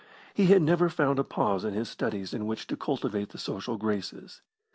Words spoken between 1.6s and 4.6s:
in his studies in which to cultivate the social graces.